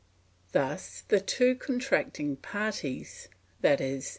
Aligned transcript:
Thus 0.51 1.03
the 1.09 1.19
two 1.19 1.53
contracting 1.53 2.37
parties, 2.37 3.27
i.e. 3.63 4.01